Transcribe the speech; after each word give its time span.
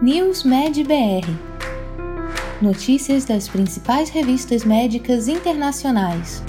News 0.00 0.44
Med 0.44 0.74
BR 0.84 1.28
Notícias 2.62 3.24
das 3.24 3.48
principais 3.48 4.08
revistas 4.08 4.64
médicas 4.64 5.26
internacionais. 5.26 6.40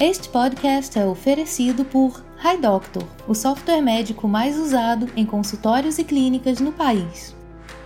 Este 0.00 0.30
podcast 0.30 0.98
é 0.98 1.04
oferecido 1.04 1.84
por 1.84 2.24
HiDoctor, 2.42 3.04
o 3.28 3.34
software 3.34 3.82
médico 3.82 4.26
mais 4.26 4.58
usado 4.58 5.06
em 5.14 5.26
consultórios 5.26 5.98
e 5.98 6.04
clínicas 6.04 6.60
no 6.60 6.72
país. 6.72 7.36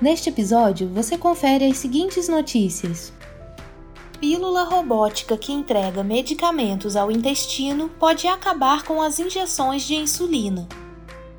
Neste 0.01 0.29
episódio, 0.29 0.89
você 0.89 1.19
confere 1.19 1.65
as 1.65 1.79
seguintes 1.79 2.29
notícias. 2.29 3.13
Pílula 4.21 4.63
robótica 4.63 5.37
que 5.37 5.51
entrega 5.51 6.05
medicamentos 6.05 6.95
ao 6.95 7.11
intestino 7.11 7.89
pode 7.99 8.29
acabar 8.29 8.85
com 8.85 9.03
as 9.03 9.19
injeções 9.19 9.83
de 9.83 9.97
insulina. 9.97 10.69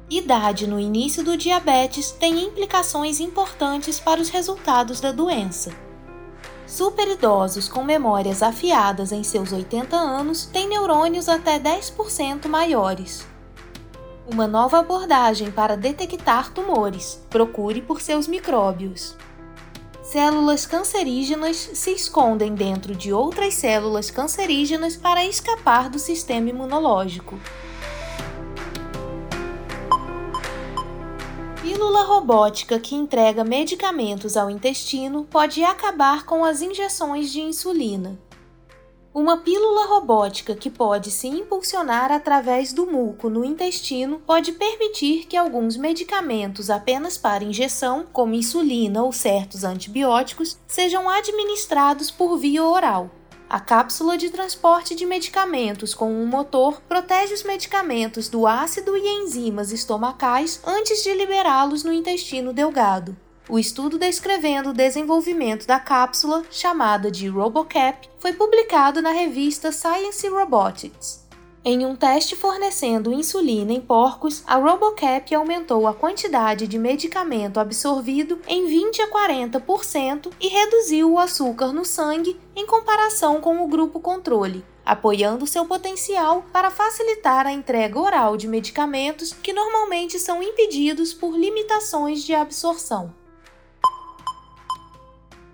Idade 0.09 0.66
no 0.67 0.79
início 0.79 1.21
do 1.21 1.35
diabetes 1.35 2.11
tem 2.11 2.41
implicações 2.41 3.20
importantes 3.20 3.99
para 3.99 4.21
os 4.21 4.29
resultados 4.29 5.02
da 5.02 5.11
doença. 5.11 5.75
Superidosos 6.65 7.67
com 7.67 7.84
memórias 7.84 8.41
afiadas 8.41 9.12
em 9.12 9.21
seus 9.21 9.51
80 9.51 9.98
anos 9.98 10.45
têm 10.45 10.70
neurônios 10.70 11.27
até 11.27 11.59
10% 11.59 12.48
maiores. 12.48 13.27
Uma 14.31 14.48
nova 14.48 14.79
abordagem 14.79 15.51
para 15.51 15.75
detectar 15.75 16.53
tumores. 16.53 17.21
Procure 17.29 17.81
por 17.81 17.99
seus 17.99 18.27
micróbios. 18.27 19.13
Células 20.01 20.65
cancerígenas 20.65 21.57
se 21.73 21.91
escondem 21.91 22.55
dentro 22.55 22.95
de 22.95 23.12
outras 23.12 23.55
células 23.55 24.09
cancerígenas 24.09 24.95
para 24.95 25.26
escapar 25.26 25.89
do 25.89 25.99
sistema 25.99 26.49
imunológico. 26.49 27.37
Pílula 31.77 32.02
robótica 32.02 32.79
que 32.79 32.96
entrega 32.96 33.43
medicamentos 33.43 34.35
ao 34.35 34.49
intestino 34.49 35.26
pode 35.26 35.63
acabar 35.63 36.26
com 36.26 36.43
as 36.43 36.60
injeções 36.60 37.32
de 37.32 37.40
insulina. 37.40 38.18
Uma 39.13 39.38
pílula 39.38 39.85
robótica 39.85 40.55
que 40.55 40.71
pode 40.71 41.12
se 41.12 41.27
impulsionar 41.27 42.12
através 42.12 42.74
do 42.74 42.88
muco 42.88 43.29
no 43.29 43.46
intestino 43.46 44.20
pode 44.26 44.54
permitir 44.54 45.27
que 45.27 45.38
alguns 45.38 45.77
medicamentos 45.77 46.71
apenas 46.71 47.16
para 47.16 47.43
injeção, 47.43 48.07
como 48.12 48.34
insulina 48.34 49.04
ou 49.04 49.13
certos 49.13 49.63
antibióticos, 49.63 50.57
sejam 50.66 51.07
administrados 51.07 52.10
por 52.10 52.40
via 52.40 52.63
oral. 52.63 53.12
A 53.49 53.62
cápsula 53.62 54.17
de 54.17 54.29
transporte 54.29 54.93
de 54.93 55.05
medicamentos 55.05 55.93
com 55.93 56.12
um 56.12 56.26
motor 56.26 56.81
protege 56.81 57.34
os 57.34 57.43
medicamentos 57.43 58.27
do 58.27 58.45
ácido 58.45 58.98
e 58.98 59.07
enzimas 59.07 59.71
estomacais 59.71 60.59
antes 60.65 61.01
de 61.01 61.13
liberá-los 61.13 61.81
no 61.81 61.93
intestino 61.93 62.51
delgado. 62.51 63.15
O 63.48 63.57
estudo 63.57 63.98
descrevendo 63.98 64.72
o 64.72 64.73
desenvolvimento 64.73 65.66
da 65.66 65.79
cápsula, 65.79 66.44
chamada 66.51 67.09
de 67.09 67.29
RoboCap, 67.29 68.09
foi 68.19 68.34
publicado 68.34 69.01
na 69.01 69.12
revista 69.12 69.72
Science 69.72 70.28
Robotics. 70.28 71.25
Em 71.69 71.85
um 71.85 71.97
teste 71.97 72.34
fornecendo 72.34 73.12
insulina 73.12 73.73
em 73.73 73.81
porcos, 73.81 74.41
a 74.47 74.56
RoboCap 74.56 75.35
aumentou 75.35 75.85
a 75.85 75.94
quantidade 75.94 76.66
de 76.66 76.79
medicamento 76.79 77.59
absorvido 77.59 78.40
em 78.47 78.68
20 78.68 79.01
a 79.01 79.12
40% 79.12 80.31
e 80.40 80.47
reduziu 80.47 81.12
o 81.12 81.19
açúcar 81.19 81.73
no 81.73 81.84
sangue 81.84 82.40
em 82.56 82.66
comparação 82.66 83.41
com 83.41 83.62
o 83.62 83.68
grupo 83.68 84.00
controle, 84.00 84.63
apoiando 84.85 85.45
seu 85.45 85.66
potencial 85.66 86.45
para 86.53 86.72
facilitar 86.72 87.45
a 87.45 87.51
entrega 87.51 88.00
oral 88.00 88.38
de 88.38 88.47
medicamentos 88.47 89.34
que 89.34 89.51
normalmente 89.51 90.18
são 90.19 90.41
impedidos 90.41 91.13
por 91.13 91.38
limitações 91.38 92.23
de 92.23 92.34
absorção. 92.34 93.13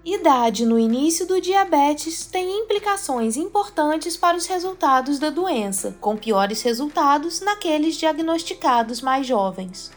Idade 0.06 0.66
no 0.66 0.78
início 0.78 1.26
do 1.26 1.40
diabetes 1.40 2.26
tem 2.26 2.60
implicações 2.60 3.38
importantes 3.38 4.18
para 4.18 4.36
os 4.36 4.46
resultados 4.46 5.18
da 5.18 5.30
doença, 5.30 5.96
com 6.02 6.18
piores 6.18 6.62
resultados 6.62 7.40
naqueles 7.40 7.96
diagnosticados 7.96 9.00
mais 9.00 9.26
jovens. 9.26 9.94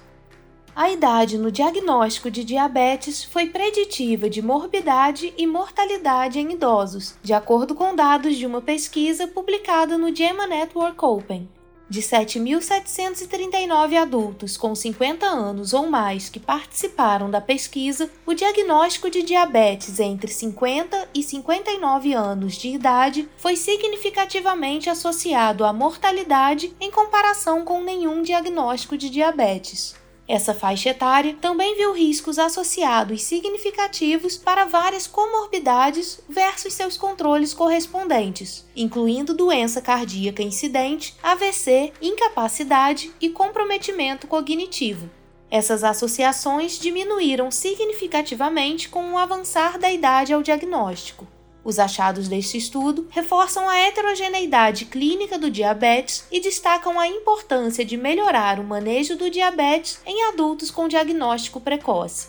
A 0.76 0.88
idade 0.92 1.36
no 1.36 1.50
diagnóstico 1.50 2.30
de 2.30 2.44
diabetes 2.44 3.24
foi 3.24 3.48
preditiva 3.48 4.30
de 4.30 4.40
morbidade 4.40 5.34
e 5.36 5.44
mortalidade 5.44 6.38
em 6.38 6.52
idosos, 6.52 7.16
de 7.20 7.32
acordo 7.32 7.74
com 7.74 7.96
dados 7.96 8.36
de 8.36 8.46
uma 8.46 8.62
pesquisa 8.62 9.26
publicada 9.26 9.98
no 9.98 10.14
JAMA 10.14 10.46
Network 10.46 11.04
Open. 11.04 11.48
De 11.88 12.02
7.739 12.02 13.96
adultos 13.96 14.56
com 14.56 14.74
50 14.74 15.24
anos 15.24 15.72
ou 15.72 15.86
mais 15.86 16.28
que 16.28 16.40
participaram 16.40 17.30
da 17.30 17.40
pesquisa, 17.40 18.10
o 18.26 18.34
diagnóstico 18.34 19.08
de 19.08 19.22
diabetes 19.22 20.00
entre 20.00 20.32
50 20.32 21.10
e 21.14 21.22
59 21.22 22.12
anos 22.12 22.54
de 22.54 22.70
idade 22.70 23.28
foi 23.36 23.54
significativamente 23.54 24.90
associado 24.90 25.64
à 25.64 25.72
mortalidade 25.72 26.74
em 26.80 26.90
comparação 26.90 27.64
com 27.64 27.80
nenhum 27.80 28.20
diagnóstico 28.20 28.98
de 28.98 29.08
diabetes. 29.08 29.94
Essa 30.28 30.52
faixa 30.52 30.90
etária 30.90 31.36
também 31.40 31.76
viu 31.76 31.92
riscos 31.92 32.36
associados 32.36 33.22
significativos 33.22 34.36
para 34.36 34.64
várias 34.64 35.06
comorbidades 35.06 36.20
versus 36.28 36.74
seus 36.74 36.96
controles 36.96 37.54
correspondentes, 37.54 38.66
incluindo 38.74 39.34
doença 39.34 39.80
cardíaca 39.80 40.42
incidente, 40.42 41.14
AVC, 41.22 41.92
incapacidade 42.02 43.12
e 43.20 43.30
comprometimento 43.30 44.26
cognitivo. 44.26 45.08
Essas 45.48 45.84
associações 45.84 46.76
diminuíram 46.76 47.52
significativamente 47.52 48.88
com 48.88 49.12
o 49.12 49.18
avançar 49.18 49.78
da 49.78 49.92
idade 49.92 50.32
ao 50.32 50.42
diagnóstico. 50.42 51.24
Os 51.66 51.80
achados 51.80 52.28
deste 52.28 52.56
estudo 52.56 53.08
reforçam 53.10 53.68
a 53.68 53.76
heterogeneidade 53.76 54.84
clínica 54.84 55.36
do 55.36 55.50
diabetes 55.50 56.24
e 56.30 56.38
destacam 56.38 57.00
a 57.00 57.08
importância 57.08 57.84
de 57.84 57.96
melhorar 57.96 58.60
o 58.60 58.62
manejo 58.62 59.16
do 59.16 59.28
diabetes 59.28 59.98
em 60.06 60.28
adultos 60.28 60.70
com 60.70 60.86
diagnóstico 60.86 61.60
precoce. 61.60 62.28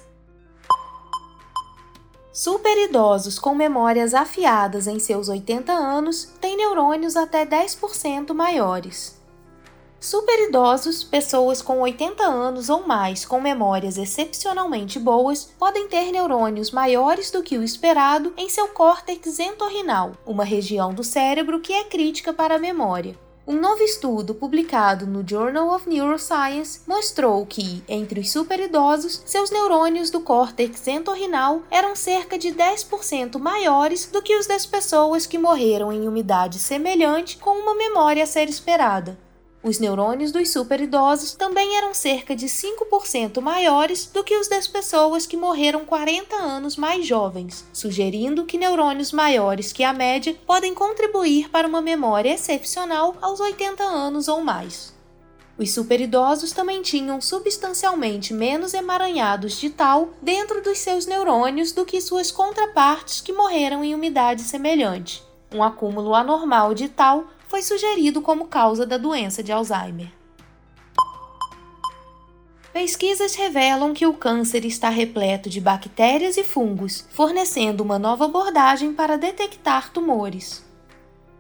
Superidosos 2.34 3.38
com 3.38 3.54
memórias 3.54 4.16
afiadas 4.16 4.88
em 4.88 4.98
seus 4.98 5.30
80 5.30 5.72
anos 5.72 6.34
têm 6.42 6.58
neurônios 6.58 7.16
até 7.16 7.46
10% 7.46 8.34
maiores. 8.34 9.17
Superidosos, 10.00 11.04
pessoas 11.04 11.60
com 11.60 11.80
80 11.82 12.24
anos 12.24 12.70
ou 12.70 12.86
mais 12.86 13.26
com 13.26 13.42
memórias 13.42 13.98
excepcionalmente 13.98 15.00
boas, 15.00 15.50
podem 15.58 15.88
ter 15.88 16.12
neurônios 16.12 16.70
maiores 16.70 17.32
do 17.32 17.42
que 17.42 17.58
o 17.58 17.64
esperado 17.64 18.32
em 18.38 18.48
seu 18.48 18.68
córtex 18.68 19.40
entorrinal, 19.40 20.12
uma 20.26 20.44
região 20.44 20.94
do 20.94 21.04
cérebro 21.04 21.60
que 21.60 21.74
é 21.74 21.84
crítica 21.84 22.32
para 22.32 22.56
a 22.56 22.60
memória. 22.60 23.18
Um 23.48 23.60
novo 23.60 23.82
estudo 23.82 24.36
publicado 24.36 25.08
no 25.08 25.28
Journal 25.28 25.74
of 25.74 25.90
Neuroscience 25.90 26.82
mostrou 26.86 27.46
que, 27.46 27.82
entre 27.88 28.20
os 28.20 28.30
superidosos, 28.30 29.24
seus 29.26 29.50
neurônios 29.50 30.12
do 30.12 30.20
córtex 30.20 30.86
entorrinal 30.88 31.62
eram 31.72 31.96
cerca 31.96 32.38
de 32.38 32.50
10% 32.50 33.40
maiores 33.40 34.06
do 34.06 34.22
que 34.22 34.38
os 34.38 34.46
das 34.46 34.66
pessoas 34.66 35.26
que 35.26 35.38
morreram 35.38 35.92
em 35.92 36.08
umidade 36.08 36.60
semelhante 36.60 37.38
com 37.38 37.52
uma 37.52 37.74
memória 37.74 38.24
a 38.24 38.28
ser 38.28 38.50
esperada. 38.50 39.18
Os 39.68 39.80
neurônios 39.80 40.32
dos 40.32 40.50
superidosos 40.50 41.34
também 41.34 41.76
eram 41.76 41.94
cerca 41.94 42.34
de 42.34 42.46
5% 42.46 43.42
maiores 43.42 44.06
do 44.06 44.24
que 44.24 44.34
os 44.34 44.48
das 44.48 44.66
pessoas 44.66 45.26
que 45.26 45.36
morreram 45.36 45.84
40 45.84 46.38
anos 46.38 46.78
mais 46.78 47.06
jovens, 47.06 47.68
sugerindo 47.74 48.46
que 48.46 48.58
neurônios 48.58 49.12
maiores 49.12 49.74
que 49.74 49.84
a 49.84 49.92
média 49.92 50.34
podem 50.46 50.74
contribuir 50.74 51.50
para 51.50 51.68
uma 51.68 51.82
memória 51.82 52.34
excepcional 52.34 53.18
aos 53.22 53.42
80 53.42 53.84
anos 53.84 54.30
ou 54.30 54.42
mais. 54.42 54.96
Os 55.58 55.74
superidosos 55.74 56.54
também 56.54 56.82
tinham 56.82 57.20
substancialmente 57.20 58.34
menos 58.34 58.74
emaranhados 58.74 59.60
de 59.60 59.70
tal 59.70 60.12
dentro 60.22 60.62
dos 60.62 60.78
seus 60.78 61.06
neurônios 61.06 61.74
do 61.74 61.86
que 61.86 62.00
suas 62.00 62.32
contrapartes 62.32 63.20
que 63.20 63.34
morreram 63.34 63.84
em 63.84 63.94
umidade 63.94 64.44
semelhante. 64.44 65.22
Um 65.54 65.62
acúmulo 65.62 66.16
anormal 66.16 66.74
de 66.74 66.88
tal 66.88 67.26
foi 67.48 67.62
sugerido 67.62 68.22
como 68.22 68.48
causa 68.48 68.86
da 68.86 68.98
doença 68.98 69.42
de 69.42 69.52
Alzheimer. 69.52 70.12
Pesquisas 72.72 73.34
revelam 73.34 73.92
que 73.94 74.06
o 74.06 74.14
câncer 74.14 74.64
está 74.64 74.90
repleto 74.90 75.50
de 75.50 75.60
bactérias 75.60 76.38
e 76.38 76.44
fungos, 76.44 77.06
fornecendo 77.10 77.82
uma 77.82 77.98
nova 77.98 78.26
abordagem 78.26 78.94
para 78.94 79.18
detectar 79.18 79.92
tumores. 79.92 80.64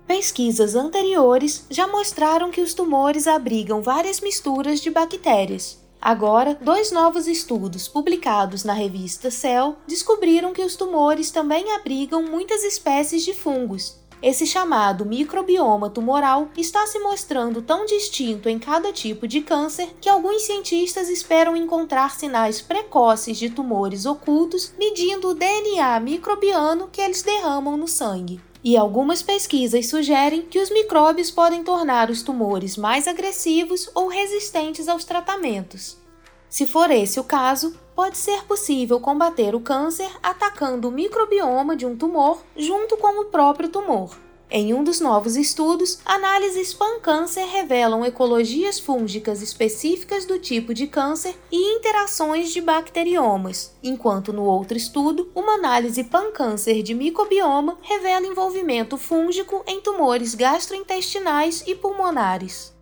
Pesquisas 0.07 0.73
anteriores 0.73 1.65
já 1.69 1.85
mostraram 1.85 2.49
que 2.49 2.61
os 2.61 2.73
tumores 2.73 3.27
abrigam 3.27 3.83
várias 3.83 4.19
misturas 4.19 4.79
de 4.79 4.89
bactérias. 4.89 5.77
Agora, 6.01 6.57
dois 6.59 6.91
novos 6.91 7.27
estudos 7.27 7.87
publicados 7.87 8.63
na 8.63 8.73
revista 8.73 9.29
Cell 9.29 9.75
descobriram 9.85 10.53
que 10.53 10.63
os 10.63 10.75
tumores 10.75 11.29
também 11.29 11.71
abrigam 11.73 12.23
muitas 12.23 12.63
espécies 12.63 13.23
de 13.23 13.33
fungos, 13.33 13.99
Esse 14.21 14.47
chamado 14.47 15.05
microbioma 15.05 15.91
tumoral 15.91 16.49
está 16.57 16.87
se 16.87 16.97
mostrando 16.97 17.61
tão 17.61 17.85
distinto 17.85 18.49
em 18.49 18.57
cada 18.57 18.91
tipo 18.91 19.27
de 19.27 19.41
câncer 19.41 19.95
que 20.01 20.09
alguns 20.09 20.41
cientistas 20.41 21.07
esperam 21.07 21.55
encontrar 21.55 22.17
sinais 22.17 22.59
precoces 22.59 23.37
de 23.37 23.49
tumores 23.49 24.07
ocultos 24.07 24.73
medindo 24.77 25.29
o 25.29 25.35
DNA 25.35 25.99
microbiano 25.99 26.89
que 26.91 26.99
eles 26.99 27.21
derramam 27.21 27.77
no 27.77 27.87
sangue. 27.87 28.41
E 28.63 28.75
algumas 28.75 29.21
pesquisas 29.21 29.87
sugerem 29.87 30.41
que 30.41 30.59
os 30.59 30.71
micróbios 30.71 31.29
podem 31.29 31.63
tornar 31.63 32.09
os 32.09 32.23
tumores 32.23 32.75
mais 32.75 33.07
agressivos 33.07 33.87
ou 33.93 34.07
resistentes 34.07 34.87
aos 34.87 35.05
tratamentos. 35.05 36.06
Se 36.49 36.65
for 36.65 36.89
esse 36.89 37.19
o 37.19 37.23
caso, 37.23 37.77
pode 37.95 38.17
ser 38.17 38.43
possível 38.45 38.99
combater 38.99 39.53
o 39.53 39.59
câncer 39.59 40.09
atacando 40.23 40.87
o 40.87 40.91
microbioma 40.91 41.75
de 41.75 41.85
um 41.85 41.97
tumor 41.97 42.41
junto 42.55 42.95
com 42.97 43.21
o 43.21 43.25
próprio 43.25 43.69
tumor. 43.69 44.17
Em 44.49 44.73
um 44.73 44.81
dos 44.81 45.01
novos 45.01 45.35
estudos, 45.35 45.99
análises 46.05 46.73
pan-câncer 46.73 47.45
revelam 47.47 48.05
ecologias 48.05 48.79
fúngicas 48.79 49.41
específicas 49.41 50.25
do 50.25 50.39
tipo 50.39 50.73
de 50.73 50.87
câncer 50.87 51.35
e 51.51 51.75
interações 51.75 52.53
de 52.53 52.61
bacteriomas, 52.61 53.75
enquanto 53.83 54.31
no 54.31 54.45
outro 54.45 54.77
estudo, 54.77 55.29
uma 55.35 55.55
análise 55.55 56.01
pan-câncer 56.01 56.81
de 56.81 56.93
microbioma 56.93 57.77
revela 57.81 58.25
envolvimento 58.25 58.95
fúngico 58.95 59.63
em 59.67 59.81
tumores 59.81 60.33
gastrointestinais 60.33 61.65
e 61.67 61.75
pulmonares. 61.75 62.76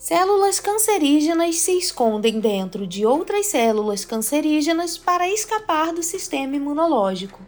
Células 0.00 0.58
cancerígenas 0.58 1.56
se 1.56 1.72
escondem 1.72 2.40
dentro 2.40 2.86
de 2.86 3.04
outras 3.04 3.48
células 3.48 4.02
cancerígenas 4.02 4.96
para 4.96 5.28
escapar 5.28 5.92
do 5.92 6.02
sistema 6.02 6.56
imunológico. 6.56 7.38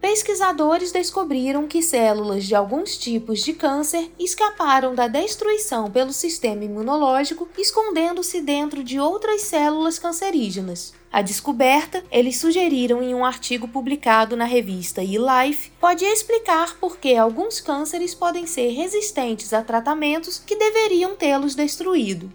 Pesquisadores 0.00 0.92
descobriram 0.92 1.66
que 1.66 1.82
células 1.82 2.44
de 2.44 2.54
alguns 2.54 2.96
tipos 2.96 3.40
de 3.40 3.52
câncer 3.52 4.12
escaparam 4.16 4.94
da 4.94 5.08
destruição 5.08 5.90
pelo 5.90 6.12
sistema 6.12 6.64
imunológico, 6.64 7.48
escondendo-se 7.58 8.40
dentro 8.40 8.84
de 8.84 9.00
outras 9.00 9.42
células 9.42 9.98
cancerígenas. 9.98 10.94
A 11.10 11.20
descoberta, 11.20 12.04
eles 12.12 12.38
sugeriram 12.38 13.02
em 13.02 13.12
um 13.12 13.24
artigo 13.24 13.66
publicado 13.66 14.36
na 14.36 14.44
revista 14.44 15.02
eLife, 15.02 15.72
pode 15.80 16.04
explicar 16.04 16.76
por 16.78 16.98
que 16.98 17.16
alguns 17.16 17.60
cânceres 17.60 18.14
podem 18.14 18.46
ser 18.46 18.70
resistentes 18.70 19.52
a 19.52 19.62
tratamentos 19.62 20.38
que 20.38 20.54
deveriam 20.54 21.16
tê-los 21.16 21.56
destruído. 21.56 22.32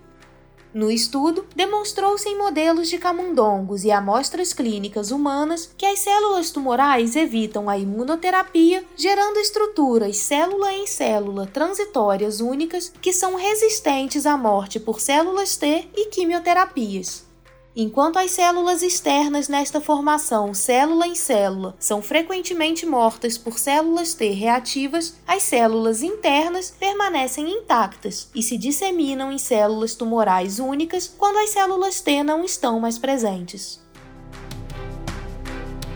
No 0.74 0.90
estudo, 0.90 1.46
demonstrou-se 1.56 2.28
em 2.28 2.36
modelos 2.36 2.90
de 2.90 2.98
camundongos 2.98 3.84
e 3.84 3.92
amostras 3.92 4.54
clínicas 4.54 5.12
humanas 5.12 5.70
que 5.78 5.86
as 5.86 6.00
células 6.00 6.50
tumorais 6.50 7.16
evitam 7.16 7.70
a 7.70 7.78
imunoterapia, 7.78 8.84
gerando 8.96 9.38
estruturas 9.38 10.18
célula 10.18 10.74
em 10.74 10.88
célula 10.88 11.46
transitórias 11.46 12.40
únicas 12.40 12.92
que 13.02 13.14
são 13.14 13.36
resistentes 13.36 14.26
à 14.26 14.36
morte 14.36 14.80
por 14.80 15.00
células 15.00 15.56
T 15.56 15.88
e 15.96 16.06
quimioterapias. 16.08 17.33
Enquanto 17.76 18.18
as 18.18 18.30
células 18.30 18.84
externas 18.84 19.48
nesta 19.48 19.82
formação, 19.82 20.54
célula 20.54 21.08
em 21.08 21.16
célula, 21.16 21.76
são 21.80 22.04
frequentemente 22.04 22.86
mortas 22.86 23.36
por 23.36 23.58
células 23.58 24.14
T 24.14 24.30
reativas, 24.30 25.16
as 25.26 25.42
células 25.42 26.04
internas 26.04 26.70
permanecem 26.70 27.50
intactas 27.50 28.30
e 28.36 28.44
se 28.44 28.60
disseminam 28.60 29.32
em 29.32 29.40
células 29.40 29.96
tumorais 29.96 30.60
únicas 30.60 31.08
quando 31.18 31.38
as 31.38 31.50
células 31.50 32.00
T 32.00 32.22
não 32.22 32.46
estão 32.46 32.80
mais 32.80 33.00
presentes. 33.00 33.82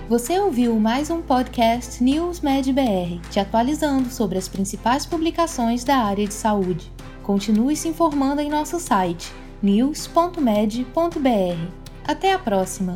Você 0.09 0.39
ouviu 0.39 0.79
mais 0.79 1.11
um 1.11 1.21
podcast 1.21 2.03
News 2.03 2.39
Med 2.39 2.73
BR, 2.73 3.21
te 3.29 3.39
atualizando 3.39 4.09
sobre 4.09 4.39
as 4.39 4.47
principais 4.47 5.05
publicações 5.05 5.83
da 5.83 5.97
área 5.97 6.25
de 6.25 6.33
saúde. 6.33 6.91
Continue 7.21 7.75
se 7.75 7.87
informando 7.87 8.41
em 8.41 8.49
nosso 8.49 8.79
site 8.79 9.31
news.med.br. 9.61 10.87
Até 12.05 12.33
a 12.33 12.39
próxima! 12.39 12.95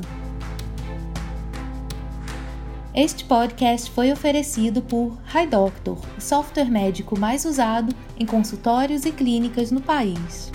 Este 2.93 3.23
podcast 3.23 3.89
foi 3.89 4.11
oferecido 4.11 4.81
por 4.81 5.17
HiDoctor, 5.33 5.97
o 6.17 6.21
software 6.21 6.69
médico 6.69 7.17
mais 7.17 7.45
usado 7.45 7.95
em 8.19 8.25
consultórios 8.25 9.05
e 9.05 9.11
clínicas 9.11 9.71
no 9.71 9.81
país. 9.81 10.51